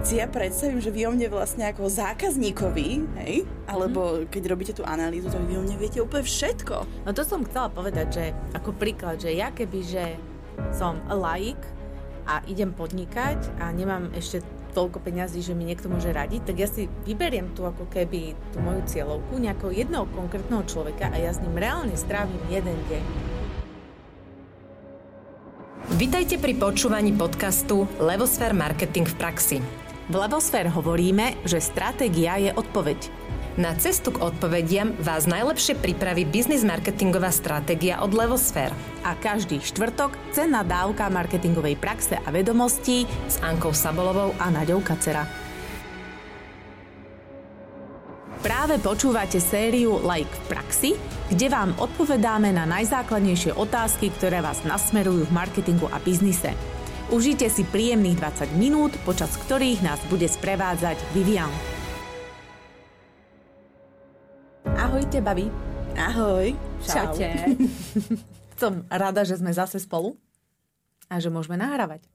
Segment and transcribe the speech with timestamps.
[0.00, 4.72] keď si ja predstavím, že vy o mne vlastne ako zákazníkovi, hej, alebo keď robíte
[4.72, 7.04] tú analýzu, tak vy o mne viete úplne všetko.
[7.04, 8.24] No to som chcela povedať, že
[8.56, 10.16] ako príklad, že ja keby, že
[10.72, 11.60] som laik
[12.24, 14.40] a idem podnikať a nemám ešte
[14.72, 18.64] toľko peňazí, že mi niekto môže radiť, tak ja si vyberiem tu ako keby tú
[18.64, 23.04] moju cieľovku nejakého jedného konkrétneho človeka a ja s ním reálne strávim jeden deň.
[26.00, 29.89] Vitajte pri počúvaní podcastu Levosfér Marketing v praxi.
[30.10, 32.98] V Levosfér hovoríme, že stratégia je odpoveď.
[33.54, 38.74] Na cestu k odpovediam vás najlepšie pripraví biznis marketingová stratégia od Levosfér.
[39.06, 45.30] A každý štvrtok cenná dávka marketingovej praxe a vedomostí S Ankou Sabolovou a Naďou Kacera.
[48.42, 50.90] Práve počúvate sériu Like v praxi,
[51.30, 56.50] kde vám odpovedáme na najzákladnejšie otázky, ktoré vás nasmerujú v marketingu a biznise.
[57.10, 61.50] Užite si príjemných 20 minút, počas ktorých nás bude sprevádzať Vivian.
[64.78, 65.50] Ahojte, babi.
[65.98, 66.54] Ahoj.
[66.86, 67.58] Čaute.
[68.62, 70.14] Som rada, že sme zase spolu
[71.10, 72.06] a že môžeme nahrávať.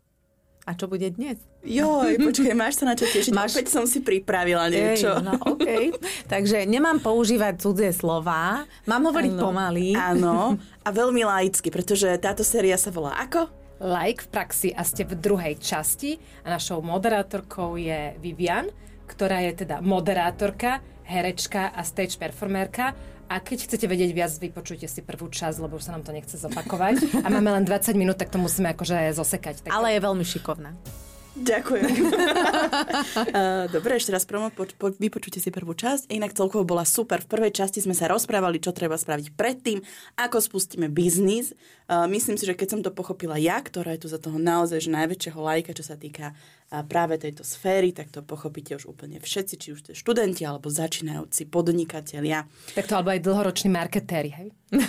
[0.63, 1.43] A čo bude dnes?
[1.67, 3.35] Joj, počkaj, máš sa na čo tešiť.
[3.35, 3.59] Máš-.
[3.59, 5.11] Opäť som si pripravila niečo.
[5.11, 5.91] Ej, no, OK.
[6.31, 9.43] Takže nemám používať cudzie slova, mám hovoriť Áno.
[9.43, 9.91] pomaly.
[9.91, 13.64] Áno, a veľmi laicky, pretože táto séria sa volá ako?
[13.79, 16.15] Like v praxi a ste v druhej časti
[16.47, 18.71] a našou moderátorkou je Vivian,
[19.03, 22.95] ktorá je teda moderátorka, herečka a stage performerka.
[23.25, 26.37] A keď chcete vedieť viac, vypočujte si prvú časť, lebo už sa nám to nechce
[26.37, 27.25] zopakovať.
[27.25, 29.65] A máme len 20 minút, tak to musíme akože zosekať.
[29.65, 30.77] Tak Ale je veľmi šikovná.
[31.35, 31.91] Ďakujem.
[33.35, 36.11] Eh, Dobre, ešte raz promo, po, po, vypočujte si prvú časť.
[36.11, 37.19] Inak celkovo bola super.
[37.23, 39.83] V prvej časti sme sa rozprávali, čo treba spraviť predtým,
[40.15, 41.51] ako spustíme biznis.
[41.87, 44.79] Eh, Myslím si, že keď som to pochopila ja, ktorá je tu za toho naozaj
[44.87, 46.31] že najväčšieho lajka, čo sa týka
[46.67, 51.45] práve tejto sféry, tak to pochopíte už úplne všetci, či už ste študenti alebo začínajúci
[51.45, 52.49] podnikatelia.
[52.73, 54.49] tak to alebo aj dlhoroční marketéri, hej?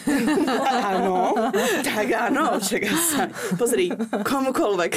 [0.88, 1.36] Áno,
[1.84, 3.22] tak áno, čaká sa.
[3.54, 3.92] Pozri,
[4.24, 4.92] komukoľvek.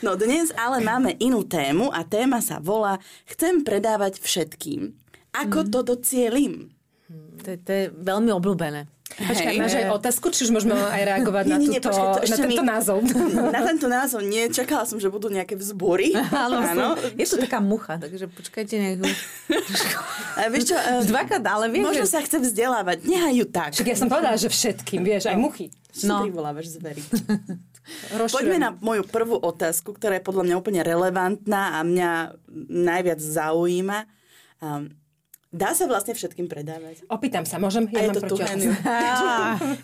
[0.00, 4.94] No dnes ale máme inú tému a téma sa volá Chcem predávať všetkým.
[5.34, 6.70] Ako to docielim?
[7.42, 8.86] To, je- to je veľmi obľúbené.
[9.14, 9.58] Počkaj, Hej.
[9.58, 12.26] máš aj otázku, či už môžeme aj reagovať na, Nie, nie, nie, túto, počkaj, to
[12.26, 12.98] na tento mi- názov?
[13.54, 16.18] Na tento názov nie, čakala som, že budú nejaké vzbory.
[16.44, 19.06] Áno, som- je to taká mucha, takže počkajte nech ju...
[20.50, 23.70] Vieš čo, eh, Dvakrát, ale vieš, možno že- sa chce vzdelávať, nehaj ju tak.
[23.72, 25.70] Však ja som povedala, že všetkým, vieš, aj muchy.
[25.90, 26.16] Čo No.
[26.26, 26.98] privolávaš zvery?
[28.10, 28.32] Rozširujem.
[28.32, 32.10] Poďme na moju prvú otázku, ktorá je podľa mňa úplne relevantná a mňa
[32.66, 34.10] najviac zaujíma.
[34.58, 34.90] Um,
[35.54, 37.06] dá sa vlastne všetkým predávať?
[37.06, 37.86] Opýtam sa, môžem?
[37.94, 38.36] A je mám to tu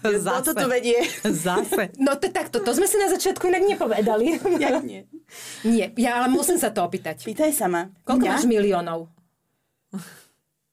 [0.03, 0.98] Kto to tu vedie?
[1.22, 1.94] Zase.
[2.03, 4.42] No to takto, to sme si na začiatku inak nepovedali.
[4.66, 5.06] Jak nie?
[5.62, 7.22] Nie, ja ale musím sa to opýtať.
[7.22, 7.86] Pýtaj sa ma.
[8.03, 8.34] Koľko Ja?
[8.34, 9.06] máš miliónov?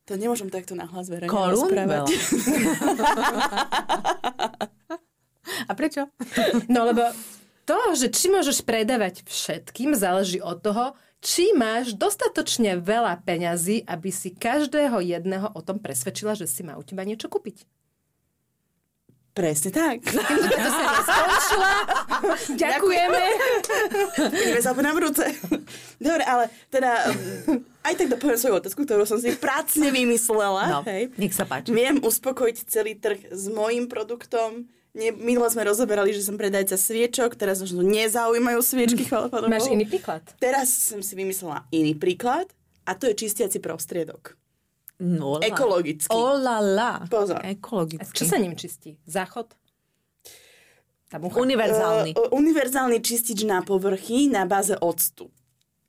[0.07, 2.09] To nemôžem takto nahlas verejne rozprávať.
[5.67, 6.07] A prečo?
[6.67, 7.11] No lebo
[7.67, 10.95] to, že či môžeš predávať všetkým, záleží od toho,
[11.27, 16.79] či máš dostatočne veľa peňazí, aby si každého jedného o tom presvedčila, že si má
[16.79, 17.67] u teba niečo kúpiť.
[19.35, 20.01] Presne tak.
[20.07, 21.71] Skončila.
[22.63, 23.21] Ďakujeme.
[24.33, 25.29] Ideme sa na budúce.
[26.01, 27.13] Dobre, ale teda
[27.45, 30.79] um, aj tak dopoviem svoju otázku, ktorú som si pracne vymyslela.
[30.79, 31.13] No, hej.
[31.21, 31.69] nech sa páči.
[31.69, 34.65] Viem uspokojiť celý trh s môjim produktom.
[34.97, 39.69] Nie, minule sme rozoberali, že som predajca sviečok, teraz už nezaujímajú sviečky, chvála Pánu Máš
[39.69, 39.77] Bohu.
[39.77, 40.25] iný príklad?
[40.41, 42.49] Teraz som si vymyslela iný príklad
[42.81, 44.33] a to je čistiaci prostriedok.
[44.97, 45.45] No, la.
[45.45, 46.09] Ekologický.
[46.09, 47.05] Oh la la.
[47.05, 47.37] Pozor.
[47.45, 48.17] A Ekologický.
[48.17, 48.97] čo sa ním čistí?
[49.05, 49.53] Záchod?
[51.07, 51.37] Tá mucha.
[51.39, 52.17] Univerzálny.
[52.17, 55.29] Uh, univerzálny čistič na povrchy na báze octu.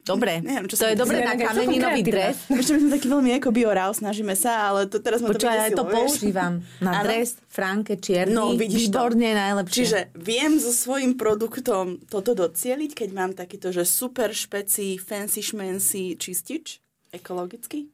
[0.09, 2.49] Dobre, Neviem, čo to je dobre na kameninový dres.
[2.49, 5.59] Ešte my sme taký veľmi ako biorau, snažíme sa, ale to teraz ma to Počúvaj,
[5.61, 7.05] ja to používam na Áno.
[7.05, 8.33] dres, fránke, čierny.
[8.33, 9.05] No, vidíš to.
[9.05, 9.77] Výborne, najlepšie.
[9.77, 16.17] Čiže viem so svojím produktom toto docieliť, keď mám takýto, že super špeci, fancy šmency
[16.17, 16.81] čistič,
[17.13, 17.93] ekologický?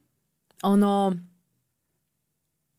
[0.63, 1.11] Ono...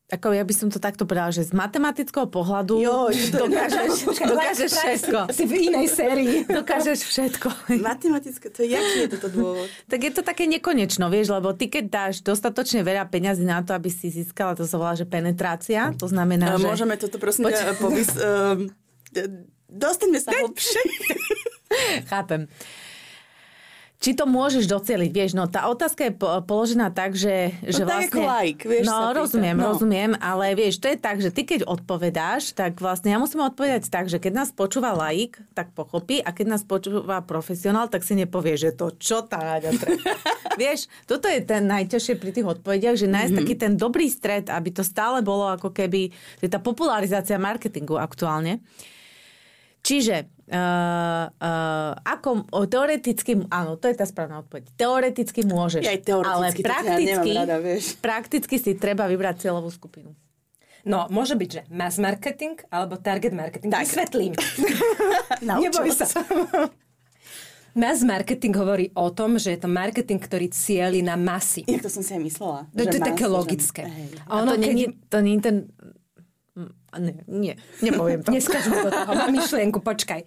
[0.07, 5.19] Ako ja by som to takto povedala, že z matematického pohľadu Jo, dokážeš, dokážeš všetko.
[5.35, 6.35] Si v inej sérii.
[6.63, 7.75] Dokážeš všetko.
[7.83, 9.67] Matematické, to je, jaký je toto dôvod?
[9.91, 13.75] Tak je to také nekonečno, vieš, lebo ty keď dáš dostatočne veľa peňazí na to,
[13.75, 16.63] aby si získala, to sa volá, že penetrácia, to znamená, že...
[16.63, 18.15] Môžeme toto prosím ťa povys...
[18.15, 18.71] Um,
[19.67, 20.81] dostaňme sa hlbšie.
[22.07, 22.47] Chápem.
[23.97, 27.89] Či to môžeš docieliť, vieš, no tá otázka je po, položená tak, že, že no,
[27.89, 28.05] vlastne...
[28.05, 29.73] tak ako like, vieš No, rozumiem, no.
[29.73, 33.89] rozumiem, ale vieš, to je tak, že ty keď odpovedáš, tak vlastne ja musím odpovedať
[33.89, 38.13] tak, že keď nás počúva laik, tak pochopí a keď nás počúva profesionál, tak si
[38.13, 39.57] nepovie, že to čo tá
[40.61, 43.49] vieš, toto je ten najťažšie pri tých odpovediach, že nájsť mm-hmm.
[43.49, 47.97] taký ten dobrý stred, aby to stále bolo ako keby, to je tá popularizácia marketingu
[47.97, 48.61] aktuálne.
[49.81, 54.71] Čiže Uh, uh, ako o, teoreticky, áno, to je tá správna odpoveď.
[54.79, 57.83] Teoreticky môžeš, Ja aj teoreticky, ale to ja prakticky, nemám rada, vieš.
[57.99, 60.15] prakticky si treba vybrať cieľovú skupinu.
[60.87, 63.75] No, môže byť, že mass marketing alebo target marketing.
[63.75, 63.83] Tak.
[63.83, 64.39] Vysvetlím.
[65.43, 66.07] Neboj sa.
[67.77, 71.61] Mass marketing hovorí o tom, že je to marketing, ktorý cieli na masy.
[71.61, 72.59] Jak to som si aj myslela.
[72.73, 73.85] To je také logické.
[73.85, 74.17] hej.
[74.25, 75.55] A Ono, to, keď- nie, to nie je ten...
[76.97, 78.33] Mm, Nie, nepoviem to.
[78.33, 80.21] Neskač mi do toho, mám myšlienku, počkaj.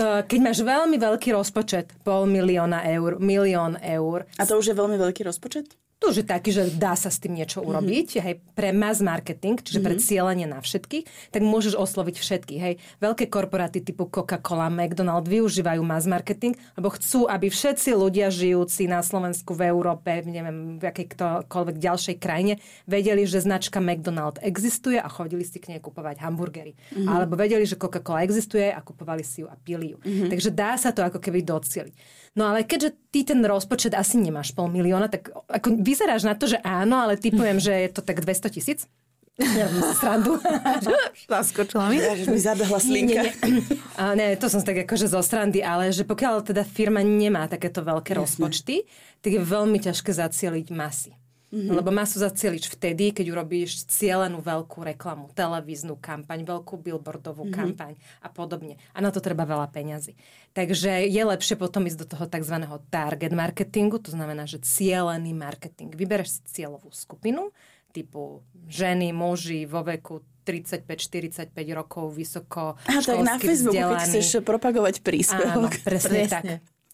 [0.00, 4.74] To, keď máš veľmi veľký rozpočet, pol milióna eur, milión eur, A to už je
[4.74, 5.76] veľmi veľký rozpočet?
[6.04, 8.24] To už je taký, že dá sa s tým niečo urobiť, mm-hmm.
[8.28, 9.96] hej, pre mass marketing, čiže mm-hmm.
[9.96, 12.74] pre cieľenie na všetkých, tak môžeš osloviť všetkých, hej.
[13.00, 19.00] Veľké korporáty typu Coca-Cola, McDonald využívajú mass marketing, lebo chcú, aby všetci ľudia žijúci na
[19.00, 25.48] Slovensku, v Európe, neviem, v akejkoľvek ďalšej krajine, vedeli, že značka McDonald existuje a chodili
[25.48, 26.76] si k nej kupovať hamburgery.
[26.76, 27.08] Mm-hmm.
[27.08, 29.98] Alebo vedeli, že Coca-Cola existuje a kupovali si ju a pili ju.
[30.04, 30.28] Mm-hmm.
[30.28, 31.94] Takže dá sa to ako keby docieliť.
[32.34, 36.50] No ale keďže ty ten rozpočet asi nemáš pol milióna, tak ako vyzeráš na to,
[36.50, 38.90] že áno, ale typujem, že je to tak 200 tisíc.
[39.34, 39.66] Ja
[39.98, 40.38] srandu.
[41.30, 41.98] Zaskočila mi.
[41.98, 43.22] Že mi zabehla Nie, nie, slinka.
[43.50, 43.62] nie.
[43.98, 47.82] A ne, to som tak akože zo srandy, ale že pokiaľ teda firma nemá takéto
[47.82, 48.86] veľké rozpočty,
[49.18, 51.18] tak je veľmi ťažké zacieliť masy.
[51.54, 51.70] Mm-hmm.
[51.78, 57.54] Lebo masu zacieliš vtedy, keď urobíš cielenú veľkú reklamu, televíznu kampaň, veľkú billboardovú mm-hmm.
[57.54, 58.74] kampaň a podobne.
[58.90, 60.18] A na to treba veľa peňazí.
[60.50, 62.58] Takže je lepšie potom ísť do toho tzv.
[62.90, 65.94] target marketingu, to znamená, že cielený marketing.
[65.94, 67.54] Vybereš si cieľovú skupinu,
[67.94, 74.04] typu ženy, muži vo veku 35-45 rokov, vysoko A tak na Facebooku, keď vzdelaní.
[74.10, 75.72] chceš propagovať Áno, príspevok.
[75.86, 76.44] presne, Presne, tak.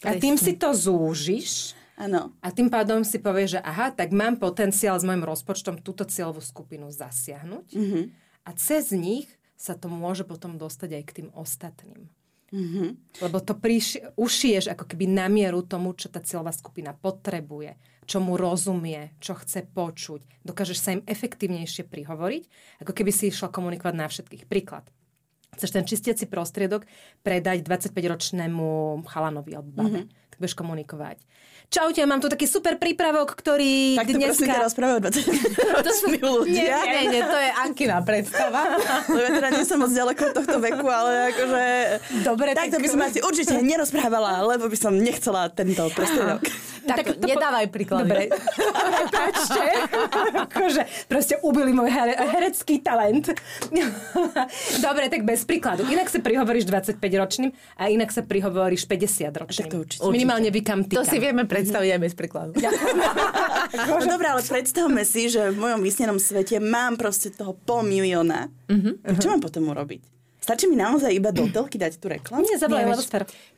[0.05, 2.33] A tým si to zúžiš Áno.
[2.41, 6.41] a tým pádom si povieš, že aha, tak mám potenciál s môjim rozpočtom túto cieľovú
[6.41, 8.01] skupinu zasiahnuť Mhm.
[8.45, 12.09] a cez nich sa to môže potom dostať aj k tým ostatným.
[12.51, 13.21] Mhm.
[13.21, 17.77] Lebo to priš- ušiješ ako keby na mieru tomu, čo tá cieľová skupina potrebuje,
[18.09, 20.43] čo mu rozumie, čo chce počuť.
[20.43, 22.43] Dokážeš sa im efektívnejšie prihovoriť,
[22.81, 24.49] ako keby si išla komunikovať na všetkých.
[24.49, 24.89] Príklad.
[25.55, 26.87] Chceš ten čistiaci prostriedok
[27.23, 30.03] predať 25-ročnému chalanovi alebo babe.
[30.03, 30.31] Mm-hmm.
[30.31, 31.19] Tak budeš komunikovať.
[31.71, 34.59] Čaute, mám tu taký super prípravok, ktorý Tak to dneska...
[34.59, 35.23] rozprávajú 20
[35.87, 36.77] to sú Nie, ľudia.
[36.83, 38.75] nie, nie, to je Ankina predstava.
[39.07, 41.63] Lebo ja teda nie som moc ďaleko od tohto veku, ale akože...
[42.27, 46.43] Dobre, tak to tak- by som asi určite nerozprávala, lebo by som nechcela tento prostriedok.
[46.81, 48.09] Tak, tak nedávaj príklady.
[48.09, 48.23] Dobre,
[48.97, 49.65] prepačte.
[50.49, 53.29] akože proste ubili môj here, herecký talent.
[54.87, 55.85] Dobre, tak bez príkladu.
[55.87, 59.69] Inak sa prihovoríš 25-ročným a inak sa prihovoríš 50-ročným.
[59.69, 60.09] Tak to určite.
[60.09, 62.53] Minimálne vykam To si vieme predstaviť aj bez príkladu.
[63.71, 68.51] No dobré, ale predstavme si, že v mojom vysnenom svete mám proste toho pol milióna.
[69.19, 70.03] Čo mám potom urobiť?
[70.41, 72.43] Stačí mi naozaj iba do telky dať tú reklamu?
[72.43, 72.89] Nie, zavolaj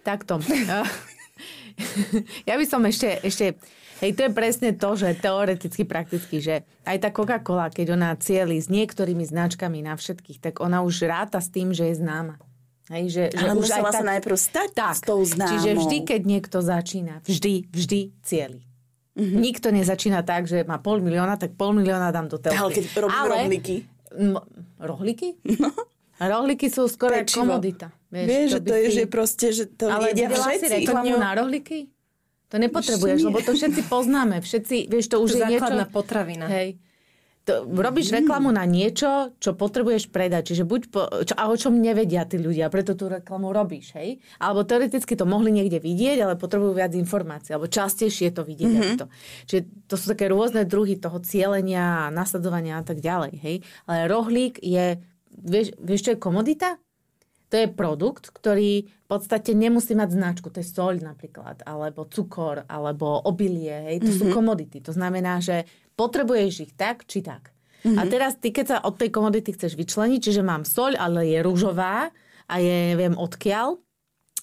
[0.03, 0.43] Takto.
[2.49, 3.59] ja by som ešte, ešte
[4.03, 8.59] Hej, to je presne to, že teoreticky, prakticky, že aj tá Coca-Cola, keď ona cieli
[8.59, 12.35] s niektorými značkami na všetkých, tak ona už ráta s tým, že je známa.
[12.91, 15.55] Hej, že, že Ale už aj musela tak, sa najprv stať tak, s tou známou.
[15.55, 18.66] Čiže vždy, keď niekto začína, vždy, vždy cieli.
[19.14, 19.38] Mm-hmm.
[19.38, 22.59] Nikto nezačína tak, že má pol milióna, tak pol milióna dám do telky.
[22.59, 23.76] Ale keď robím rohlíky.
[24.19, 24.47] M-
[24.83, 25.28] rohlíky?
[25.62, 25.71] No.
[26.19, 27.31] Rohlíky sú skoro jak
[28.12, 28.28] Komodita.
[28.28, 30.75] Vieš, že by to je, si- že proste, že to ale jedia videla si všetci.
[30.85, 31.78] reklamu na rohlíky?
[32.52, 34.45] To nepotrebuješ, lebo to všetci poznáme.
[34.45, 35.64] Všetci, vieš, to už To je niečo...
[35.64, 36.47] základná potravina.
[36.52, 36.76] Hej.
[37.42, 40.52] To, robíš reklamu na niečo, čo potrebuješ predať.
[40.52, 44.23] Čiže buď po, čo, a o čom nevedia tí ľudia, preto tú reklamu robíš, hej?
[44.38, 48.71] Alebo teoreticky to mohli niekde vidieť, ale potrebujú viac informácií, alebo častejšie to vidieť.
[48.71, 48.97] Mm-hmm.
[49.02, 49.07] To.
[49.49, 53.57] Čiže to sú také rôzne druhy toho cielenia, nasledovania a tak ďalej, hej?
[53.90, 55.02] Ale rohlík je,
[55.35, 56.78] vieš, vieš čo je komodita?
[57.52, 60.49] To je produkt, ktorý v podstate nemusí mať značku.
[60.49, 63.92] To je soľ napríklad, alebo cukor, alebo obilie.
[63.92, 63.97] Hej.
[64.00, 64.21] To mm-hmm.
[64.25, 64.80] sú komodity.
[64.80, 67.52] To znamená, že potrebuješ ich tak, či tak.
[67.85, 68.00] Mm-hmm.
[68.00, 71.44] A teraz ty, keď sa od tej komodity chceš vyčleniť, čiže mám soľ, ale je
[71.44, 72.09] rúžová
[72.49, 73.76] a je, neviem, odkiaľ.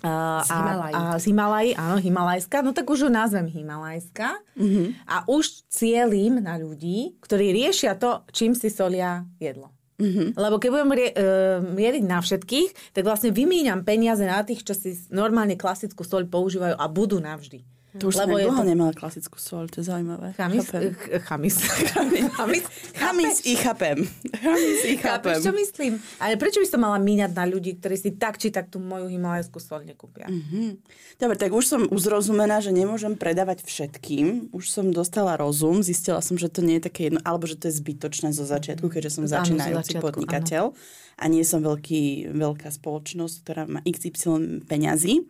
[0.05, 0.93] Uh, Z Himalají.
[0.93, 2.57] A, a z Himalají, áno, Himalajská.
[2.61, 4.37] No tak už ju nazvem Himalajská.
[4.53, 4.87] Mm-hmm.
[5.09, 9.73] A už cielím na ľudí, ktorí riešia to, čím si solia jedlo.
[9.99, 10.39] Mm-hmm.
[10.39, 14.71] Lebo keď budem rie- uh, mieriť na všetkých, tak vlastne vymieňam peniaze na tých, čo
[14.71, 17.78] si normálne klasickú soľ používajú a budú navždy.
[17.97, 20.37] To už Lebo som dlho to- nemala klasickú sol, to je zaujímavé.
[20.37, 20.93] Chamis, Chápem.
[20.93, 21.55] ch- chamis,
[21.89, 23.97] chamis, chamis, i chápem.
[24.29, 25.33] Chamis i chápem.
[25.33, 25.93] Chápeš, čo myslím?
[26.21, 29.09] Ale prečo by som mala míňať na ľudí, ktorí si tak či tak tú moju
[29.09, 30.29] himalajskú sol nekúpia?
[30.29, 30.85] Mhm.
[31.17, 34.53] Dobre, tak už som uzrozumená, že nemôžem predávať všetkým.
[34.53, 37.73] Už som dostala rozum, zistila som, že to nie je také jedno, alebo že to
[37.73, 40.77] je zbytočné zo začiatku, keďže som začínajúci začiatku, podnikateľ
[41.17, 45.25] a nie som veľký, veľká spoločnosť, ktorá má XY peňazí.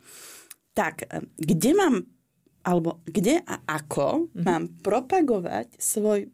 [0.75, 1.95] Tak, eh, kde mám,
[2.61, 4.43] alebo kde a ako Mhm.
[4.43, 6.27] mám propagovať svoj,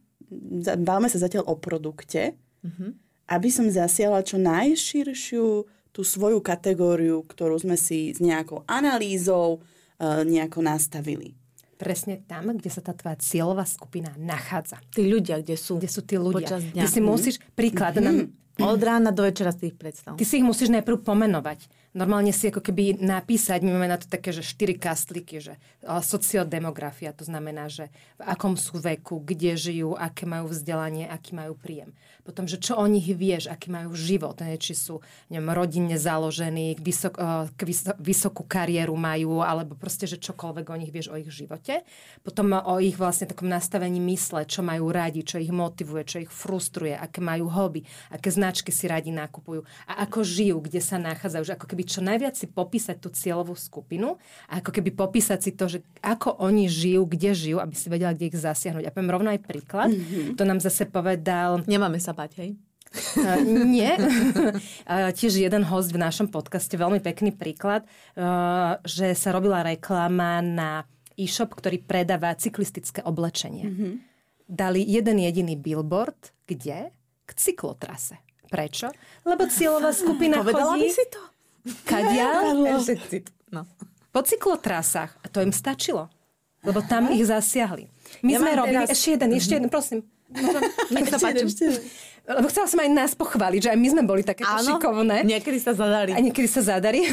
[0.77, 2.88] bavme sa zatiaľ o produkte, Mhm.
[3.27, 5.46] aby som zasiala čo najširšiu
[5.89, 9.63] tú svoju kategóriu, ktorú sme si s nejakou analýzou
[9.96, 11.39] e, nejako nastavili.
[11.79, 14.75] Presne tam, kde sa tá tvoja cieľová skupina nachádza.
[14.91, 15.79] Tí ľudia, kde sú.
[15.79, 16.51] Kde sú tí ľudia.
[16.51, 16.84] Počas dňa.
[16.84, 20.15] Ty si musíš, príklad, nám, Od rána do večera si ich predstav.
[20.15, 21.67] Ty si ich musíš najprv pomenovať.
[21.95, 27.15] Normálne si ako keby napísať, my máme na to také, že štyri kastliky, že sociodemografia,
[27.15, 27.87] to znamená, že
[28.19, 31.95] v akom sú veku, kde žijú, aké majú vzdelanie, aký majú príjem.
[32.27, 34.99] Potom, že čo o nich vieš, aký majú život, ne, či sú
[35.29, 37.15] neviem, rodinne založení, vysok,
[37.63, 41.85] vys- vysokú kariéru majú, alebo proste, že čokoľvek o nich vieš o ich živote.
[42.25, 46.33] Potom o ich vlastne takom nastavení mysle, čo majú radi, čo ich motivuje, čo ich
[46.33, 51.45] frustruje, aké majú hobby, aké značky si radi nakupujú a ako žijú, kde sa nachádzajú.
[51.45, 54.17] Že ako keby čo najviac si popísať tú cieľovú skupinu
[54.49, 58.11] a ako keby popísať si to, že ako oni žijú, kde žijú, aby si vedela,
[58.11, 58.83] kde ich zasiahnuť.
[58.85, 59.93] A poviem rovno aj príklad.
[59.93, 60.35] Mm-hmm.
[60.35, 62.51] To nám zase povedal Nemáme sa bať, hej?
[63.15, 63.91] Uh, nie.
[64.85, 67.83] Uh, tiež jeden host v našom podcaste, veľmi pekný príklad,
[68.15, 70.85] uh, že sa robila reklama na
[71.17, 73.65] e-shop, ktorý predáva cyklistické oblečenie.
[73.65, 73.93] Mm-hmm.
[74.45, 76.93] Dali jeden jediný billboard, kde?
[77.25, 78.21] K cyklotrase.
[78.45, 78.93] Prečo?
[79.25, 80.93] Lebo cieľová skupina Povedala chodí...
[80.93, 81.19] si to?
[81.65, 83.17] Všetci.
[83.51, 83.65] No.
[84.13, 85.12] Po cyklotrasách.
[85.22, 86.07] A to im stačilo.
[86.65, 87.89] Lebo tam ich zasiahli.
[88.25, 88.75] My Ja sme robili...
[88.86, 90.00] teraz- Ešte jeden, ešte jeden, prosím.
[90.89, 91.45] Nech sa páči.
[92.25, 95.22] Lebo chcela som aj nás pochváliť, že aj my sme boli Áno, šikovné.
[95.22, 96.17] niekedy sa zadarí.
[96.17, 97.05] A niekedy sa zadarí.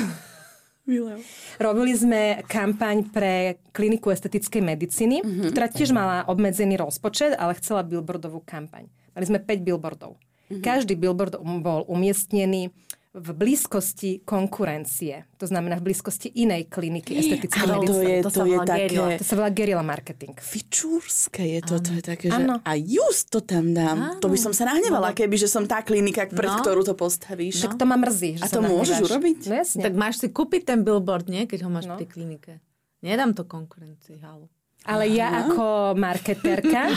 [1.62, 5.49] Robili sme kampaň pre kliniku estetickej medicíny, mm-hmm.
[5.54, 8.90] ktorá tiež mala obmedzený rozpočet, ale chcela billboardovú kampaň.
[9.14, 10.16] Mali sme 5 billboardov.
[10.18, 10.59] Mm-hmm.
[10.64, 12.73] Každý billboard bol umiestnený
[13.12, 15.28] v blízkosti konkurencie.
[15.37, 18.09] To znamená v blízkosti inej kliniky estetickej Ale to medicíny.
[18.09, 19.09] je, To to sa je také guerilla.
[19.12, 20.33] To sa volá guerilla marketing.
[20.35, 22.57] fičúrske je to, to je také, že Áno.
[22.59, 24.16] a just to tam dám.
[24.16, 26.59] To by som sa nahnevala, keby, že som tá klinika, pred No.
[26.59, 27.61] ktorú to postavíš.
[27.61, 28.40] Však to ma mrzí.
[28.40, 29.38] Že A to môžeš urobiť?
[29.45, 29.81] No jasne.
[29.83, 31.45] Tak máš si kúpiť ten billboard, nie?
[31.45, 31.95] Keď ho máš No.
[31.95, 32.52] v tej klinike.
[33.00, 34.49] Nedám to konkurencii, halo.
[34.83, 36.90] Ale ja ako marketérka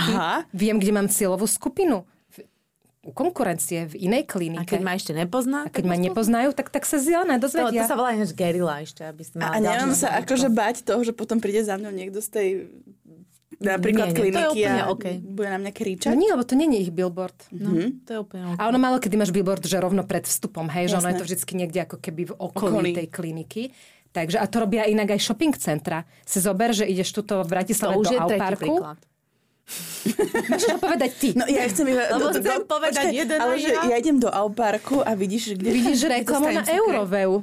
[0.51, 2.07] viem, kde mám cieľovú skupinu.
[3.05, 4.65] U konkurencie, v inej A klinike.
[4.67, 5.59] keď ma ešte nepozná?
[5.63, 7.85] A keď ma nepoznajú, tak, tak sa zelené to, to dozvedia.
[7.85, 11.13] sa volá ináč gerila ešte, aby si A, a nemám sa akože bať toho, že
[11.13, 12.47] potom príde za mnou niekto z tej
[13.55, 15.15] napríklad Nie, nie, to je kliniky úplne a okej.
[15.23, 16.11] bude na mňa No kričať.
[16.11, 17.37] nie, lebo to nie je ich billboard.
[17.51, 17.69] No,
[18.03, 20.97] to je úplne A ono málo kedy máš billboard, že rovno pred vstupom, hej, že
[20.97, 21.21] ono je Jasné.
[21.21, 22.91] to vždy niekde ako keby v okolí Okolí.
[22.91, 23.63] tej kliniky.
[24.11, 26.03] Takže, a to robia inak aj shopping centra.
[26.23, 28.59] Si zober, že ideš tuto v To Bratislave už do je tretí Auparku.
[28.65, 28.97] príklad.
[30.51, 31.29] Môžeš to povedať ty.
[31.33, 32.05] No ja chcem iba...
[32.13, 33.81] Lebo chcem povedať jeden ale že ja.
[33.91, 35.69] ja idem do Auparku a vidíš, kde...
[35.73, 37.41] Vidíš reklamu na Euroveu.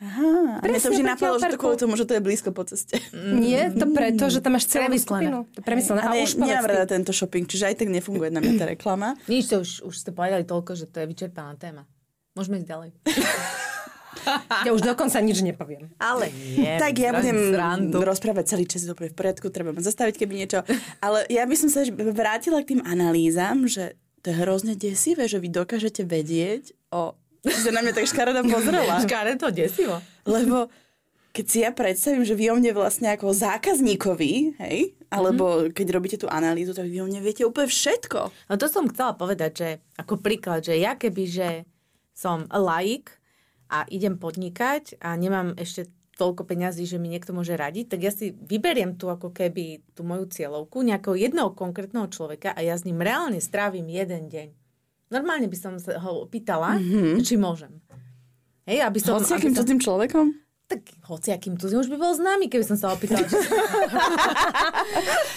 [0.00, 2.56] Aha, a mňa to Presne proti napadlo, že to kvôli tomu, že to je blízko
[2.56, 2.96] po ceste.
[3.12, 5.28] Nie, to preto, že tam máš celú Premyslené.
[5.28, 5.38] skupinu.
[5.52, 6.00] To Premyslené.
[6.00, 9.12] A Ale už nemám rada tento shopping, čiže aj tak nefunguje na mňa tá reklama.
[9.28, 11.84] Nič, to už, už ste povedali toľko, že to je vyčerpaná téma.
[12.32, 12.90] Môžeme ísť ďalej.
[14.66, 15.90] Ja už dokonca nič nepoviem.
[15.96, 16.76] Ale nie.
[16.76, 18.02] tak ja budem Srandu.
[18.02, 20.60] rozprávať celý čas dobre v poriadku, treba ma zastaviť, keby niečo.
[21.00, 25.40] Ale ja by som sa vrátila k tým analýzam, že to je hrozne desivé, že
[25.40, 27.16] vy dokážete vedieť o...
[27.40, 29.00] Sa na mňa tak škaredo pozrela.
[29.06, 29.96] Škáre to desivo.
[30.28, 30.68] Lebo
[31.32, 36.16] keď si ja predstavím, že vy o mne vlastne ako zákazníkovi, hej, alebo keď robíte
[36.18, 38.20] tú analýzu, tak vy o mne viete úplne všetko.
[38.50, 41.48] No to som chcela povedať, že ako príklad, že ja keby, že
[42.12, 43.19] som laik
[43.70, 45.86] a idem podnikať a nemám ešte
[46.18, 50.04] toľko peňazí, že mi niekto môže radiť, tak ja si vyberiem tu ako keby tú
[50.04, 54.52] moju cieľovku nejakého jedného konkrétneho človeka a ja s ním reálne strávim jeden deň.
[55.08, 57.24] Normálne by som sa ho pýtala, mm-hmm.
[57.24, 57.72] či môžem.
[58.68, 59.16] Hej, aby som...
[59.16, 60.49] Hoci akým som- cudzým človekom?
[60.70, 63.26] Tak hociakým tu už by bol známy, keby som sa opýtala.
[63.26, 63.34] Či...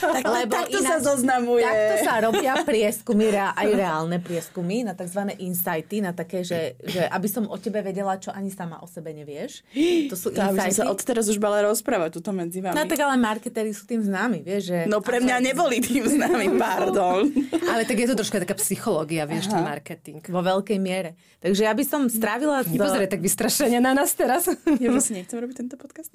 [0.04, 1.64] Tak, Lebo takto sa ináč- zoznamuje.
[1.64, 5.32] Takto sa robia prieskumy, aj reálne prieskumy na tzv.
[5.40, 9.16] insighty, na také, že, že aby som o tebe vedela, čo ani sama o sebe
[9.16, 9.64] nevieš.
[10.12, 10.84] To sú som insighty.
[10.84, 12.76] sa odteraz už bala rozprávať tuto medzi vami.
[12.76, 14.78] No tak ale marketéri sú tým známi, vieš, že...
[14.86, 17.32] No pre mňa neboli tým známy, pardon.
[17.66, 20.22] Ale tak je to trošku aj taká psychológia, vieš, ten marketing.
[20.28, 21.16] Vo veľkej miere.
[21.40, 22.62] Takže ja by som strávila...
[22.68, 24.46] Nepozeraj tak vystrašene na nás teraz.
[24.78, 24.92] Ja
[25.24, 26.12] nechcem robiť tento podcast.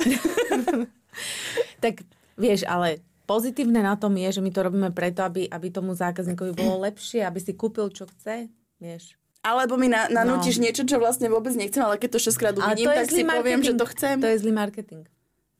[1.84, 2.04] tak
[2.38, 6.54] Vieš, ale pozitívne na tom je, že my to robíme preto, aby, aby tomu zákazníkovi
[6.54, 8.46] bolo lepšie, aby si kúpil, čo chce,
[8.78, 9.18] vieš.
[9.42, 10.70] Alebo mi na, nanútiš no.
[10.70, 13.38] niečo, čo vlastne vôbec nechcem, ale keď to 6 krát uvidím, tak si marketing.
[13.42, 14.16] poviem, že to chcem.
[14.22, 15.02] To je zlý marketing.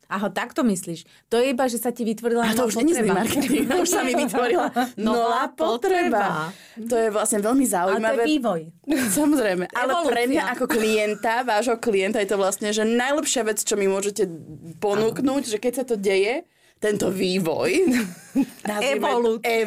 [0.09, 1.05] Aho, tak to myslíš.
[1.29, 4.17] To je iba, že sa ti vytvorila A to už je marketing, už sa mi
[4.17, 6.49] vytvorila nová potreba.
[6.81, 8.01] To je vlastne veľmi zaujímavé.
[8.01, 8.61] Ale to je vývoj.
[9.21, 10.13] Samozrejme, ale Evolúcia.
[10.17, 14.25] pre mňa ako klienta, vášho klienta je to vlastne, že najlepšia vec, čo mi môžete
[14.81, 16.49] ponúknuť, že keď sa to deje,
[16.79, 17.71] tento vývoj.
[18.87, 19.67] Evolúcia.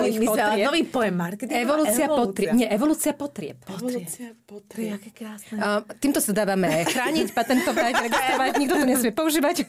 [0.00, 0.56] Evolúcia.
[0.64, 1.56] Nový pojem marketing.
[1.60, 2.52] Evolúcia, potrieb.
[2.56, 3.56] Nie, evolúcia potrieb.
[3.68, 4.96] Evolúcia potrieb.
[4.96, 5.60] Aké krásne.
[5.60, 8.50] Uh, týmto sa dávame chrániť, patentovať, registrovať.
[8.56, 9.68] Nikto to nesmie používať.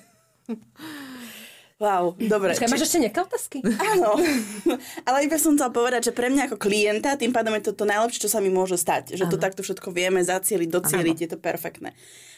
[1.76, 2.56] Wow, dobre.
[2.56, 3.60] Počkaj, máš ešte nejaké otázky?
[3.60, 4.16] Áno,
[5.08, 7.84] ale iba som chcela povedať, že pre mňa ako klienta tým pádom je to to
[7.84, 9.20] najlepšie, čo sa mi môže stať.
[9.20, 11.92] Že to takto všetko vieme zacieliť, docieliť, je to perfektné.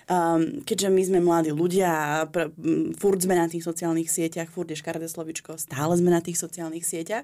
[0.10, 2.50] Um, keďže my sme mladí ľudia, pr-
[2.98, 6.88] furt sme na tých sociálnych sieťach, furt je škaredé slovičko, stále sme na tých sociálnych
[6.88, 7.22] sieťach,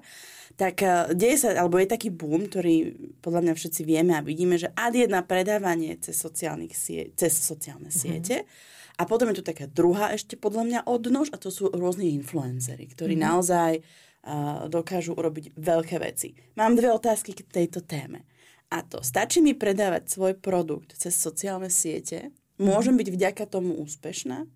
[0.54, 2.94] tak uh, deje sa, alebo je taký boom, ktorý
[3.26, 7.90] podľa mňa všetci vieme a vidíme, že ad jedna predávanie cez, sociálnych sie- cez sociálne
[7.90, 7.96] mhm.
[7.98, 11.66] siete mm-hmm a potom je tu taká druhá ešte podľa mňa odnož a to sú
[11.70, 13.30] rôzni influencery, ktorí mm-hmm.
[13.30, 16.38] naozaj uh, dokážu urobiť veľké veci.
[16.54, 18.22] Mám dve otázky k tejto téme.
[18.70, 22.30] A to, stačí mi predávať svoj produkt cez sociálne siete?
[22.58, 24.46] Môžem byť vďaka tomu úspešná?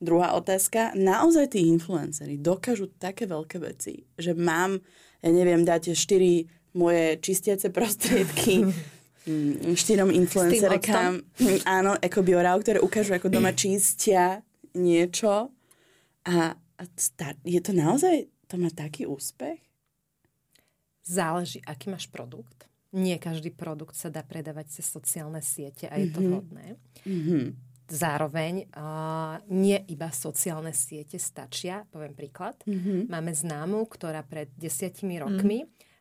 [0.00, 4.80] Druhá otázka, naozaj tí influencery dokážu také veľké veci, že mám,
[5.24, 8.68] ja neviem, dáte štyri moje čistiace prostriedky
[9.74, 11.24] štyrom influencerkám,
[11.64, 14.44] áno, ekobiorau, ktoré ukážu, ako doma čistia
[14.76, 15.48] niečo.
[16.28, 19.60] A, a start, je to naozaj, to má taký úspech?
[21.04, 22.68] Záleží, aký máš produkt.
[22.94, 26.28] Nie každý produkt sa dá predávať cez sociálne siete a je to mhm.
[26.30, 26.66] vhodné.
[27.04, 27.44] Mm-hmm.
[27.84, 31.84] Zároveň uh, nie iba sociálne siete stačia.
[31.92, 32.56] Poviem príklad.
[32.64, 33.12] Mm-hmm.
[33.12, 35.92] Máme známu, ktorá pred desiatimi rokmi mm-hmm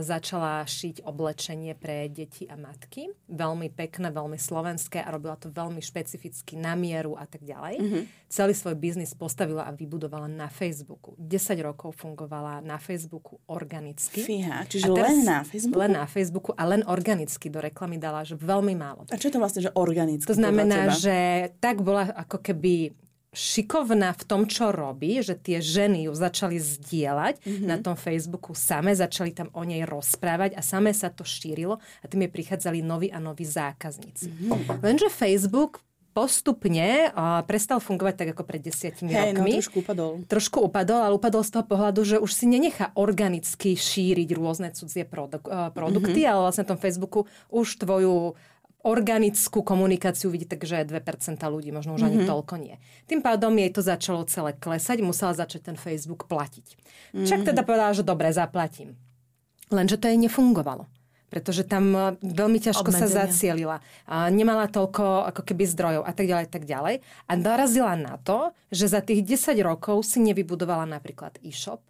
[0.00, 3.12] začala šiť oblečenie pre deti a matky.
[3.28, 7.74] Veľmi pekné, veľmi slovenské a robila to veľmi špecificky na mieru a tak ďalej.
[7.76, 8.02] Mm-hmm.
[8.32, 11.12] Celý svoj biznis postavila a vybudovala na Facebooku.
[11.20, 14.24] 10 rokov fungovala na Facebooku organicky.
[14.24, 15.80] Fíha, čiže len na Facebooku?
[15.84, 19.04] Len na Facebooku a len organicky do reklamy dala, že veľmi málo.
[19.12, 20.24] A čo je to vlastne, že organicky?
[20.24, 23.01] To znamená, že tak bola ako keby
[23.32, 27.66] šikovná v tom, čo robí, že tie ženy ju začali zdieľať mm-hmm.
[27.66, 32.04] na tom Facebooku same, začali tam o nej rozprávať a same sa to šírilo a
[32.04, 34.28] tým je prichádzali noví a noví zákazníci.
[34.28, 34.84] Mm-hmm.
[34.84, 35.80] Lenže Facebook
[36.12, 39.56] postupne uh, prestal fungovať tak ako pred desiatimi hey, no, rokmi.
[39.56, 40.12] No, trošku upadol.
[40.28, 45.08] Trošku upadol, ale upadol z toho pohľadu, že už si nenechá organicky šíriť rôzne cudzie
[45.08, 46.32] produk- uh, produkty, mm-hmm.
[46.36, 48.36] ale vlastne na tom Facebooku už tvoju
[48.82, 52.30] organickú komunikáciu vidí tak, že 2% ľudí, možno už ani mm-hmm.
[52.30, 52.76] toľko nie.
[53.06, 56.66] Tým pádom jej to začalo celé klesať, musela začať ten Facebook platiť.
[56.66, 57.24] Mm-hmm.
[57.26, 58.98] Však teda povedala, že dobre, zaplatím.
[59.70, 60.90] Lenže to jej nefungovalo
[61.32, 63.08] pretože tam e, veľmi ťažko Obmedzenia.
[63.08, 63.76] sa zacielila.
[64.04, 67.00] A nemala toľko ako keby zdrojov a tak ďalej, tak ďalej.
[67.00, 71.80] A narazila na to, že za tých 10 rokov si nevybudovala napríklad e-shop,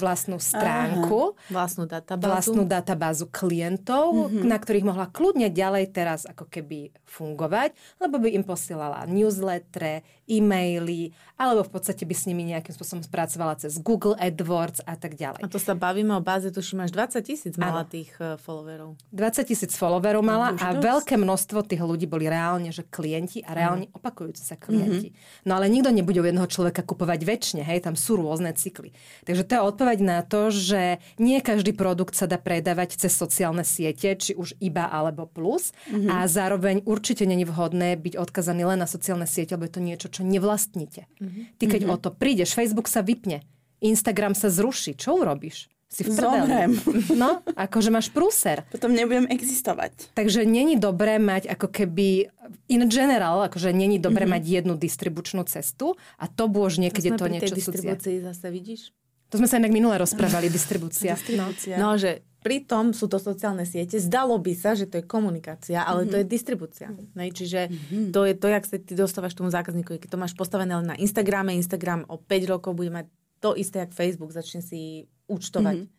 [0.00, 4.48] vlastnú stránku, Aha, vlastnú databázu, vlastnú databázu klientov, mm-hmm.
[4.48, 11.10] na ktorých mohla kľudne ďalej teraz ako keby fungovať, lebo by im posielala newsletter, e-maily,
[11.34, 15.42] alebo v podstate by s nimi nejakým spôsobom spracovala cez Google AdWords a tak ďalej.
[15.42, 17.90] A to sa bavíme o báze, tuším, máš 20 tisíc mala ano.
[17.90, 18.94] tých uh, followerov.
[19.10, 20.84] 20 tisíc followerov mala a dosť.
[20.86, 23.98] veľké množstvo tých ľudí boli reálne, že klienti a reálne ano.
[23.98, 25.10] opakujúci sa klienti.
[25.10, 25.44] Mm-hmm.
[25.50, 28.94] No ale nikto nebude u jedného človeka kupovať väčšine, hej, tam sú rôzne cykly.
[29.26, 33.66] Takže to je odpoveď na to, že nie každý produkt sa dá predávať cez sociálne
[33.66, 36.06] siete, či už iba alebo plus mm-hmm.
[36.06, 40.06] a zároveň určite není vhodné byť odkazaný len na sociálne siete, lebo je to niečo,
[40.06, 41.10] čo nevlastníte.
[41.18, 41.58] Mm-hmm.
[41.58, 41.98] Ty keď mm-hmm.
[41.98, 43.42] o to prídeš, Facebook sa vypne,
[43.82, 45.66] Instagram sa zruší, čo urobíš?
[45.90, 46.70] si v Zomrem.
[47.20, 48.62] No, akože máš prúser.
[48.70, 50.14] Potom nebudem existovať.
[50.14, 52.30] Takže není dobré mať ako keby
[52.70, 54.46] in general, akože není dobré mm-hmm.
[54.46, 58.94] mať jednu distribučnú cestu a to bôž niekedy to, to niečo distribúcii zase vidíš?
[59.30, 61.14] To sme sa inak minule rozprávali, distribúcia.
[61.14, 61.78] distribúcia.
[61.78, 61.94] No.
[61.94, 64.00] no, že pritom sú to sociálne siete.
[64.00, 66.12] Zdalo by sa, že to je komunikácia, ale mm-hmm.
[66.12, 66.30] to je mhm.
[66.30, 66.88] distribúcia.
[66.90, 67.14] Mm-hmm.
[67.14, 68.06] Nej, čiže mm-hmm.
[68.10, 70.02] to je to, jak sa ty dostávaš tomu zákazníkovi.
[70.02, 73.06] Keď to máš postavené len na Instagrame, Instagram o 5 rokov bude mať
[73.40, 74.34] to isté, jak Facebook.
[74.34, 75.84] Začne si účtovať.
[75.84, 75.98] Mm-hmm.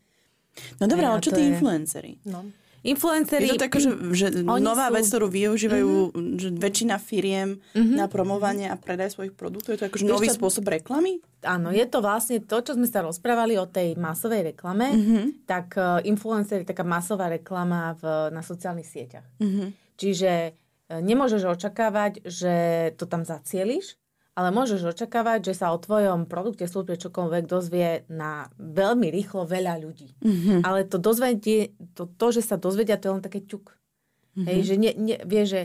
[0.84, 1.56] No dobré, ale čo tí je...
[1.56, 2.20] influencery?
[2.28, 2.44] No.
[2.82, 3.46] Influenceri...
[3.46, 4.94] Je to také, že, že nová sú...
[4.98, 6.38] vec, ktorú využívajú mm-hmm.
[6.42, 7.94] že väčšina firiem mm-hmm.
[7.94, 9.78] na promovanie a predaj svojich produktov.
[9.78, 10.42] Je to akože nový čo...
[10.42, 11.22] spôsob reklamy?
[11.46, 15.46] Áno, je to vlastne to, čo sme sa rozprávali o tej masovej reklame, mm-hmm.
[15.46, 19.30] tak uh, influencer je taká masová reklama v, na sociálnych sieťach.
[19.38, 19.68] Mm-hmm.
[20.02, 22.54] Čiže uh, nemôžeš očakávať, že
[22.98, 24.01] to tam zacieliš,
[24.32, 29.76] ale môžeš očakávať, že sa o tvojom produkte, službe, čokoľvek dozvie na veľmi rýchlo veľa
[29.84, 30.16] ľudí.
[30.24, 30.60] Mm-hmm.
[30.64, 33.76] Ale to, dozvedie, to, to, že sa dozvedia, to je len také ťuk.
[33.76, 34.46] Mm-hmm.
[34.48, 35.62] Hej, že nie, nie, vie, že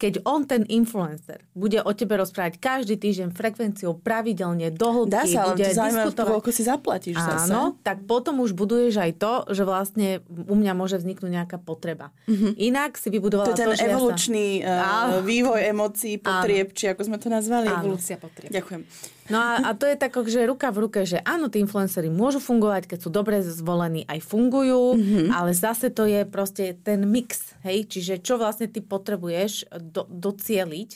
[0.00, 5.22] keď on, ten influencer, bude o tebe rozprávať každý týždeň frekvenciou pravidelne do hĺbky, Dá
[5.28, 6.30] sa, bude diskutovať...
[6.40, 7.84] koľko si zaplatíš Áno, zase.
[7.84, 12.16] tak potom už buduješ aj to, že vlastne u mňa môže vzniknúť nejaká potreba.
[12.24, 12.52] Mm-hmm.
[12.56, 15.20] Inak si vybudovala To je ten to, že evolučný ja sa...
[15.20, 17.68] uh, vývoj emócií, potrieb, či ako sme to nazvali.
[17.68, 17.92] Áno.
[17.92, 18.48] Evolúcia potrieb.
[18.48, 19.19] Ďakujem.
[19.30, 22.42] No a, a to je tak, že ruka v ruke, že áno, tí influencery môžu
[22.42, 25.26] fungovať, keď sú dobre zvolení, aj fungujú, mm-hmm.
[25.30, 30.90] ale zase to je proste ten mix, hej, čiže čo vlastne ty potrebuješ do, docieliť,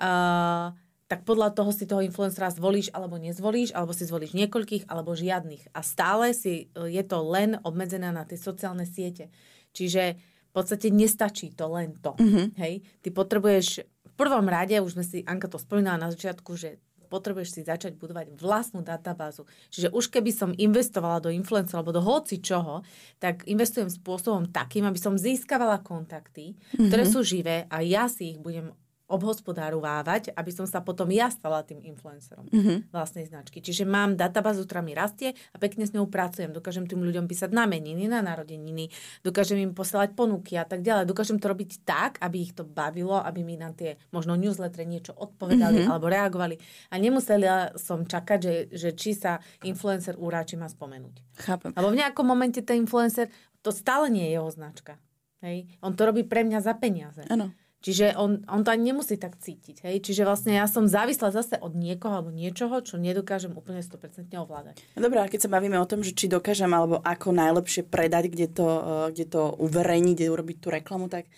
[0.00, 0.72] uh,
[1.04, 5.70] tak podľa toho si toho influencera zvolíš alebo nezvolíš, alebo si zvolíš niekoľkých, alebo žiadnych.
[5.76, 9.28] A stále si, je to len obmedzené na tie sociálne siete.
[9.76, 12.16] Čiže v podstate nestačí to len to.
[12.16, 12.46] Mm-hmm.
[12.56, 12.74] Hej?
[13.04, 16.80] Ty potrebuješ v prvom rade, už sme si, Anka to spomínala na začiatku, že
[17.14, 19.46] potrebuješ si začať budovať vlastnú databázu.
[19.70, 22.82] Čiže už keby som investovala do influencer alebo do hoci čoho,
[23.22, 26.90] tak investujem spôsobom takým, aby som získavala kontakty, mm-hmm.
[26.90, 31.60] ktoré sú živé a ja si ich budem obhospodárovávať, aby som sa potom ja stala
[31.60, 32.88] tým influencerom mm-hmm.
[32.88, 33.60] vlastnej značky.
[33.60, 36.56] Čiže mám databázu, ktorá mi rastie a pekne s ňou pracujem.
[36.56, 38.88] Dokážem tým ľuďom písať na meniny, na narodeniny,
[39.20, 41.04] dokážem im posielať ponuky a tak ďalej.
[41.04, 45.12] Dokážem to robiť tak, aby ich to bavilo, aby mi na tie možno newsletter niečo
[45.12, 45.92] odpovedali mm-hmm.
[45.92, 46.56] alebo reagovali.
[46.88, 49.36] A nemusela som čakať, že, že či sa
[49.68, 51.44] influencer uráči ma spomenúť.
[51.44, 51.70] Chápem.
[51.76, 53.28] Lebo v nejakom momente ten influencer,
[53.60, 54.96] to stále nie je jeho značka.
[55.44, 55.68] Hej?
[55.84, 57.20] On to robí pre mňa za peniaze.
[57.28, 57.52] Áno.
[57.84, 59.84] Čiže on, on to ani nemusí tak cítiť.
[59.84, 60.08] Hej?
[60.08, 64.80] Čiže vlastne ja som závislá zase od niekoho alebo niečoho, čo nedokážem úplne 100% ovládať.
[64.96, 68.48] Dobre, a keď sa bavíme o tom, že či dokážem alebo ako najlepšie predať, kde
[68.48, 71.28] to, eh, kde to uverejniť, kde urobiť tú reklamu, tak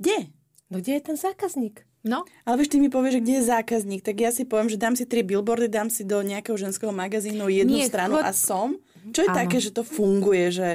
[0.00, 0.32] kde?
[0.72, 1.84] No kde je ten zákazník?
[2.02, 2.24] No.
[2.48, 4.98] Ale vieš, ty mi povieš, že kde je zákazník, tak ja si poviem, že dám
[4.98, 8.26] si tri billboardy, dám si do nejakého ženského magazínu jednu Nie, stranu chod...
[8.26, 8.68] a som.
[9.14, 9.38] Čo je Áno.
[9.38, 10.68] také, že to funguje, že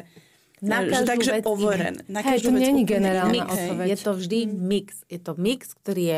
[0.58, 1.96] Na že každú takže vec overen.
[2.02, 2.10] iné.
[2.10, 3.34] Na Hej, to vec není generálna.
[3.34, 3.50] Mix.
[3.54, 3.88] odpoveď.
[3.88, 4.88] Je to vždy mix.
[5.06, 6.18] Je to mix, ktorý je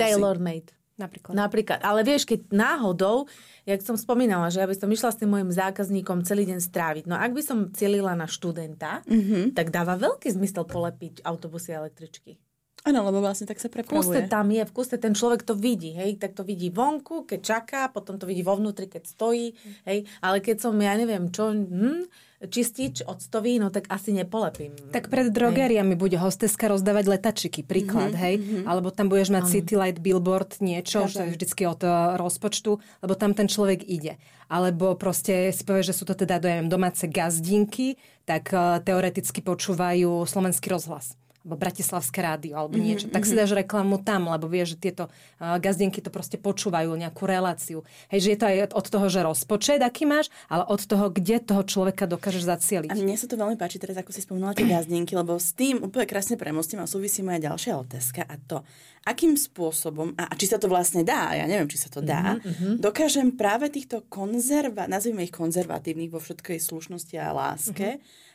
[0.00, 0.72] tailor-made.
[0.96, 1.36] Napríklad.
[1.36, 1.84] Napríklad.
[1.84, 3.28] Ale vieš, keď náhodou,
[3.68, 7.04] jak som spomínala, že ja by som išla s tým môjim zákazníkom celý deň stráviť.
[7.04, 9.52] No ak by som cielila na študenta, mm-hmm.
[9.52, 12.40] tak dáva veľký zmysel polepiť autobusy a električky.
[12.86, 14.30] Áno, lebo vlastne tak sa V kúste prepravuje.
[14.30, 17.80] tam je, v kúste ten človek to vidí, hej, tak to vidí vonku, keď čaká,
[17.90, 19.58] potom to vidí vo vnútri, keď stojí,
[19.90, 22.06] hej, ale keď som, ja neviem, čo, hm,
[22.46, 24.76] čistič octový, no tak asi nepolepím.
[24.92, 28.34] Tak pred drogériami bude hosteska rozdávať letačiky, príklad, Mhm, hej?
[28.68, 33.12] Alebo tam budeš mať City Light Billboard, niečo, čo je vždycky od eh, rozpočtu, lebo
[33.16, 34.20] tam ten človek ide.
[34.46, 37.96] Alebo proste si povieš, že sú to teda dojem, domáce gazdinky,
[38.28, 41.16] tak eh, teoreticky počúvajú slovenský rozhlas
[41.46, 43.06] alebo Bratislavské rádio, alebo niečo.
[43.06, 47.22] Tak si dáš reklamu tam, lebo vieš, že tieto uh, gazdinky to proste počúvajú, nejakú
[47.22, 47.86] reláciu.
[48.10, 51.38] Hej, že je to aj od toho, že rozpočet, aký máš, ale od toho, kde
[51.38, 52.90] toho človeka dokážeš zacieliť.
[52.90, 55.86] A mne sa to veľmi páči teraz, ako si spomínala tie gazdinky, lebo s tým
[55.86, 58.66] úplne krásne premostím a súvisí moja ďalšia otázka a to,
[59.06, 62.42] akým spôsobom, a, a či sa to vlastne dá, ja neviem, či sa to dá,
[62.42, 62.82] mm-hmm.
[62.82, 68.34] dokážem práve týchto konzerva, nazvime ich konzervatívnych vo všetkej slušnosti a láske, mm-hmm.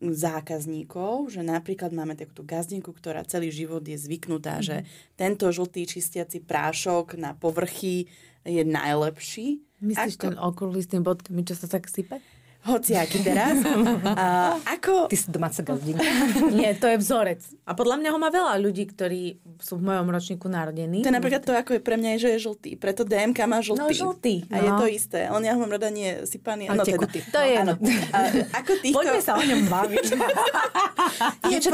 [0.00, 4.68] Zákazníkov, že napríklad máme takúto gazdinku, ktorá celý život je zvyknutá, mm-hmm.
[4.68, 4.76] že
[5.16, 8.08] tento žltý čistiaci prášok na povrchy
[8.44, 9.64] je najlepší.
[9.80, 12.20] Myslíš Ako- ten okrúhly s tým bodkami, čo sa tak sype?
[12.66, 13.62] Hociaký teraz.
[14.18, 16.02] a, ako, Ty si domáca gazdinka.
[16.58, 17.40] Nie, to je vzorec.
[17.62, 21.06] A podľa mňa ho má veľa ľudí, ktorí sú v mojom ročníku narodení.
[21.06, 22.70] To je napríklad to, ako je pre mňa, je, že je žltý.
[22.74, 23.78] Preto DMK má žltý.
[23.78, 24.78] No, žltý, A je no.
[24.82, 25.30] to isté.
[25.30, 26.66] Len ja ho mám rada nie sypaný.
[26.66, 26.98] Ale Áno, teda.
[26.98, 27.18] tekutý.
[27.30, 27.74] To je áno.
[28.10, 28.18] A,
[28.58, 28.96] ako týchto...
[28.98, 30.06] Poďme sa o ňom baviť.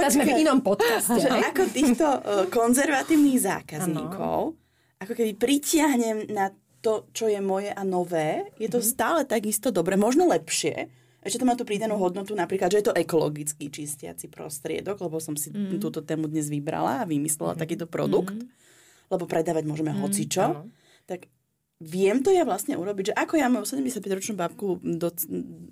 [0.03, 1.15] Tak sme v inom podcaste.
[1.15, 4.59] že ako týchto uh, konzervatívnych zákazníkov,
[4.99, 6.51] ako keby pritiahnem na
[6.83, 10.91] to, čo je moje a nové, je to stále takisto dobre, možno lepšie.
[11.23, 15.39] Ešte to má tú pridanú hodnotu, napríklad, že je to ekologický čistiaci prostriedok, lebo som
[15.39, 15.79] si mm.
[15.79, 17.61] túto tému dnes vybrala a vymyslela mm.
[17.63, 18.51] takýto produkt, mm.
[19.15, 20.43] lebo predávať môžeme hocičo.
[20.43, 20.67] áno.
[21.07, 21.31] Tak
[21.79, 25.15] viem to ja vlastne urobiť, že ako ja moju 75-ročnú babku do,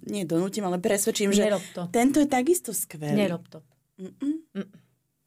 [0.06, 1.50] nie donútim, ale presvedčím, že
[1.90, 3.26] tento je takisto skvelý.
[3.26, 3.58] Nerob to.
[3.98, 4.70] Mm.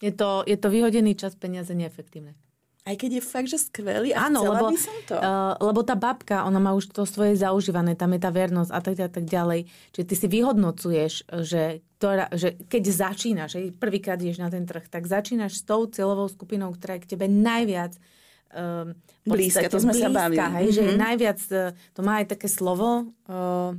[0.03, 2.35] Je to, je to vyhodený čas, peniaze neefektívne.
[2.83, 5.15] Aj keď je fakt, že skvelý a Áno, lebo, by som to.
[5.15, 8.79] Uh, lebo tá babka, ona má už to svoje zaužívané, tam je tá vernosť a
[8.83, 9.59] tak, ďalej, tak ďalej.
[9.95, 11.13] Čiže ty si vyhodnocuješ,
[11.47, 11.63] že,
[11.95, 16.27] ktorá, že keď začínaš, že prvýkrát ideš na ten trh, tak začínaš s tou cieľovou
[16.27, 17.95] skupinou, ktorá je k tebe najviac
[18.51, 18.91] um,
[19.23, 20.43] Blízka, to sme sa blízka, bavili.
[20.59, 20.99] Hej, že je Mhm.
[20.99, 23.71] najviac, uh, to má aj také slovo, uh,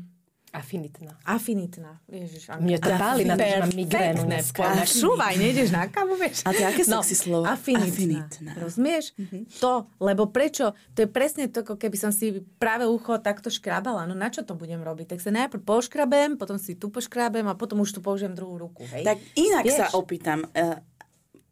[0.54, 1.18] Afinitná.
[1.26, 1.98] Afinitná.
[2.06, 4.62] Ježiš, Mne to páli na to, že mám migrénu dneska.
[4.62, 6.46] Počúvaj, nejdeš na kávu, vieš?
[6.46, 7.42] A to je aké sexy slovo?
[7.42, 7.90] Afinitná.
[7.90, 8.50] Afinitná.
[8.54, 9.18] Rozumieš?
[9.58, 10.70] To, lebo prečo?
[10.94, 14.06] To je presne to, ako keby som si práve ucho takto škrabala.
[14.06, 15.10] No na čo to budem robiť?
[15.10, 18.86] Tak sa najprv poškrabem, potom si tu poškrabem a potom už tu použijem druhú ruku.
[18.86, 19.02] Hej?
[19.02, 19.74] Tak inak Vieš?
[19.74, 20.46] sa opýtam.
[20.54, 20.78] eh,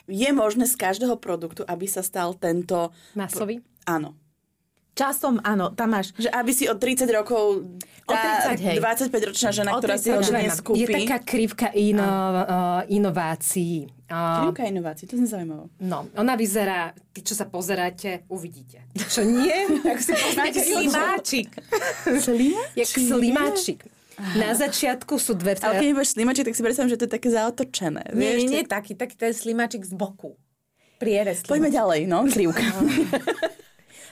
[0.06, 2.94] Je možné z každého produktu, aby sa stal tento...
[3.14, 3.58] Masový?
[3.82, 4.14] Áno.
[4.92, 6.12] Časom, áno, tam máš...
[6.20, 7.64] Že aby si od 30 rokov
[8.04, 8.76] tá 30, hej.
[8.76, 13.88] 25-ročná žena, O ktorá si ho 30, dnes Je taká krivka ino, uh, inovácií.
[14.12, 15.72] Uh, Krivka inovácií, to znie zaujímavé.
[15.80, 18.84] No, ona vyzerá, tí, čo sa pozeráte, uvidíte.
[19.08, 19.54] Čo nie,
[19.86, 21.48] tak si poznáte Slimáčik.
[22.84, 23.80] Jak slimáčik.
[24.36, 25.56] Na začiatku sú dve...
[25.64, 28.12] Ale keď nebudeš slimaček, tak si predstavím, že to je také zaotočené.
[28.12, 30.36] Nie, vieš, nie, nie, tak- taký, taký ten slimáčik z boku.
[31.00, 31.42] Prierez.
[31.48, 32.62] Poďme ďalej, no, krivka.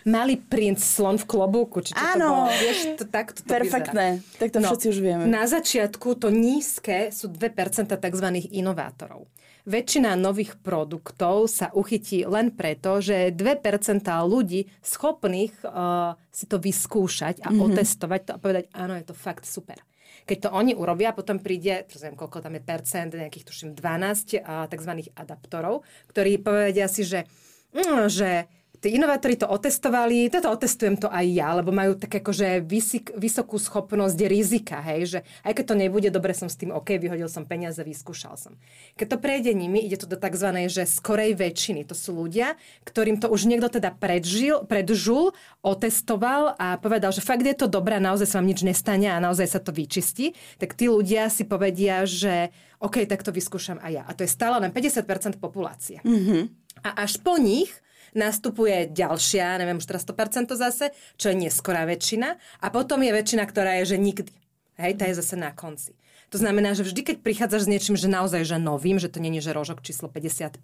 [0.08, 2.48] Malý princ, slon v klobúku, či čo to Áno.
[2.48, 2.52] bolo.
[2.56, 4.24] Vieš, to, tak to, to Perfektné.
[4.40, 5.22] Tak to všetci už vieme.
[5.28, 8.26] Na začiatku to nízke sú 2% tzv.
[8.54, 9.28] inovátorov.
[9.68, 17.44] Väčšina nových produktov sa uchytí len preto, že 2% ľudí schopných uh, si to vyskúšať
[17.44, 17.64] a mm-hmm.
[17.68, 19.76] otestovať to a povedať, áno, je to fakt super.
[20.24, 24.64] Keď to oni urobia, potom príde, neviem, koľko tam je percent, nejakých tuším 12 uh,
[24.64, 24.92] tzv.
[25.12, 27.28] adaptorov, ktorí povedia si, že,
[27.76, 28.48] mm, že
[28.80, 33.60] tí inovátori to otestovali, toto otestujem to aj ja, lebo majú tak akože vysik, vysokú
[33.60, 37.44] schopnosť rizika, hej, že aj keď to nebude, dobre som s tým OK, vyhodil som
[37.44, 38.56] peniaze, vyskúšal som.
[38.96, 40.48] Keď to prejde nimi, ide to do tzv.
[40.72, 41.84] že skorej väčšiny.
[41.92, 42.56] To sú ľudia,
[42.88, 48.00] ktorým to už niekto teda predžil, predžul, otestoval a povedal, že fakt je to dobré,
[48.00, 52.08] naozaj sa vám nič nestane a naozaj sa to vyčistí, tak tí ľudia si povedia,
[52.08, 52.48] že
[52.80, 54.02] OK, tak to vyskúšam aj ja.
[54.08, 56.00] A to je stále len 50% populácie.
[56.00, 56.42] Mm-hmm.
[56.80, 57.68] A až po nich
[58.14, 62.36] nastupuje ďalšia, neviem už teraz 100% zase, čo je neskorá väčšina.
[62.62, 64.32] A potom je väčšina, ktorá je, že nikdy.
[64.80, 65.92] Hej, tá je zase na konci.
[66.30, 69.34] To znamená, že vždy, keď prichádzaš s niečím, že naozaj, že novým, že to nie
[69.42, 70.62] je, že rožok číslo 55,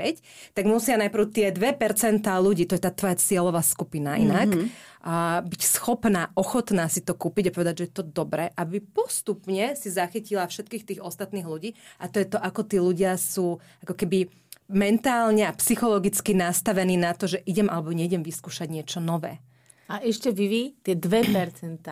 [0.54, 4.68] tak musia najprv tie 2% ľudí, to je tá tvoja cieľová skupina inak, mm-hmm.
[5.02, 9.74] a byť schopná, ochotná si to kúpiť a povedať, že je to dobré, aby postupne
[9.74, 13.94] si zachytila všetkých tých ostatných ľudí a to je to, ako tí ľudia sú ako
[13.98, 14.30] keby
[14.70, 19.38] mentálne a psychologicky nastavení na to, že idem alebo neidem vyskúšať niečo nové.
[19.86, 21.82] A ešte Vivi, tie 2%,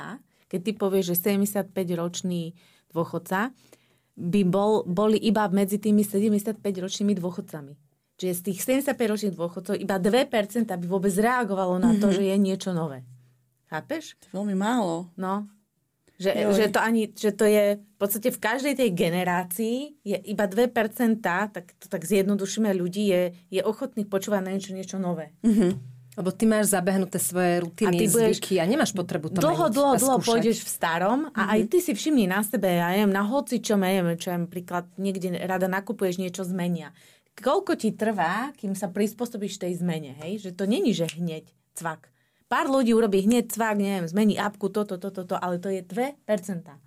[0.50, 2.54] keď ty povieš, že 75-ročný
[2.90, 3.54] dôchodca
[4.14, 7.74] by bol, boli iba medzi tými 75-ročnými dôchodcami.
[8.14, 12.70] Čiže z tých 75-ročných dôchodcov iba 2% by vôbec reagovalo na to, že je niečo
[12.70, 13.02] nové.
[13.66, 14.14] Chápeš?
[14.22, 15.10] To je veľmi málo.
[15.18, 15.50] No.
[16.14, 20.46] Že, že, to ani, že to je v podstate v každej tej generácii je iba
[20.46, 20.70] 2%,
[21.50, 25.34] tak to tak zjednodušíme ľudí, je, je ochotných počúvať na niečo, niečo nové.
[26.14, 29.66] Lebo ty máš zabehnuté svoje rutiny, A ty budeš- zvyky a nemáš potrebu to dlho,
[29.66, 33.10] meniť dlho, dlho pôjdeš v starom a aj ty si všimni na sebe, ja neviem,
[33.10, 36.94] na hoci čo, ja neviem, čo ja príklad, niekde rada nakupuješ, niečo zmenia.
[37.34, 40.38] Koľko ti trvá, kým sa prispôsobíš tej zmene, hej?
[40.46, 42.13] Že to není, že hneď, cvak.
[42.44, 46.20] Pár ľudí urobí hneď cvak, neviem, zmení apku, toto, toto, toto, ale to je 2%.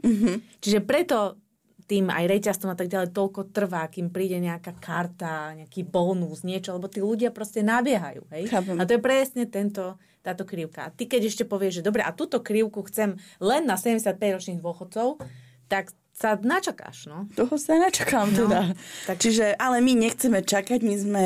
[0.06, 0.36] Mm-hmm.
[0.62, 1.42] Čiže preto
[1.88, 6.76] tým aj reťaztom a tak ďalej toľko trvá, kým príde nejaká karta, nejaký bonus, niečo,
[6.76, 8.28] lebo tí ľudia proste nabiehajú.
[8.28, 8.52] Hej?
[8.52, 8.76] Chápem.
[8.76, 10.84] A to je presne tento, táto krivka.
[10.84, 15.24] A ty keď ešte povieš, že dobre, a túto krivku chcem len na 75-ročných dôchodcov,
[15.72, 17.30] tak sa načakáš, no.
[17.38, 18.74] Toho sa načakám teda.
[19.06, 21.26] tak- Čiže, ale my nechceme čakať, my sme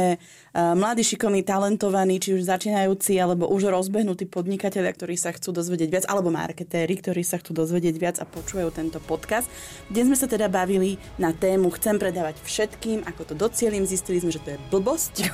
[0.52, 6.06] mladí, šikovní, talentovaní, či už začínajúci, alebo už rozbehnutí podnikatelia, ktorí sa chcú dozvedieť viac,
[6.12, 9.48] alebo marketéri, ktorí sa chcú dozvedieť viac a počúvajú tento podcast.
[9.88, 13.88] Dnes sme sa teda bavili na tému Chcem predávať všetkým, ako to docielím.
[13.88, 15.14] Zistili sme, že to je blbosť.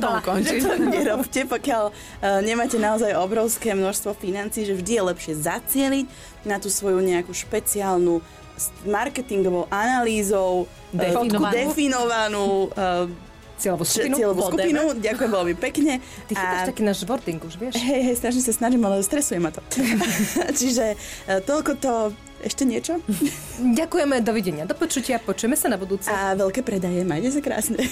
[0.00, 0.58] To ukončiť.
[0.62, 6.06] že to nerobte, pokiaľ uh, nemáte naozaj obrovské množstvo financí, že vždy je lepšie zacieliť
[6.48, 8.24] na tú svoju nejakú špeciálnu
[8.60, 11.54] s- marketingovou analýzou eh, Definovanú.
[11.56, 13.08] definovanú uh,
[13.56, 14.16] Cieľovú skupinu.
[14.16, 14.80] cieľovú skupinu.
[14.96, 16.00] Ďakujem veľmi pekne.
[16.24, 17.76] Ty chytáš taký náš wording už, vieš?
[17.76, 19.60] Hej, hej, snažím sa, snažím, ale stresuje ma to.
[20.60, 21.92] Čiže uh, toľko to,
[22.40, 23.04] ešte niečo?
[23.60, 26.08] Ďakujeme, dovidenia, do počutia, počujeme sa na budúce.
[26.08, 27.80] A veľké predaje, majte sa krásne.